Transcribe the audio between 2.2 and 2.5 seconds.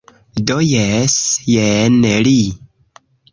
li...